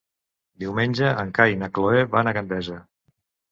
[0.63, 2.83] Diumenge en Cai i na Cloè van a Gandesa.